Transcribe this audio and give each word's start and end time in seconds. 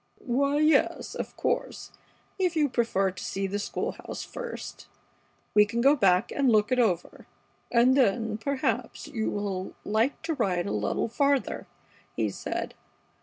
"Why, 0.25 0.57
yes, 0.59 1.13
of 1.13 1.37
course, 1.37 1.91
if 2.39 2.55
you 2.55 2.69
prefer 2.69 3.11
to 3.11 3.23
see 3.23 3.45
the 3.45 3.59
school 3.59 3.91
house 3.91 4.23
first, 4.23 4.87
we 5.53 5.63
can 5.63 5.79
go 5.79 5.95
back 5.95 6.31
and 6.31 6.51
look 6.51 6.71
it 6.71 6.79
over, 6.79 7.27
and 7.71 7.95
then, 7.95 8.39
perhaps, 8.39 9.07
you 9.07 9.29
will 9.29 9.75
like 9.85 10.19
to 10.23 10.33
ride 10.33 10.65
a 10.65 10.71
little 10.71 11.07
farther," 11.07 11.67
he 12.15 12.31
said. 12.31 12.73